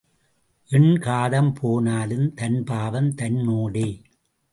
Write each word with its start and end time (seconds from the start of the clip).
எண் 0.69 0.97
காதம் 0.99 1.53
போனாலும் 1.53 2.33
தன் 2.33 2.63
பாவம் 2.63 3.11
தன்னோடே. 3.15 4.01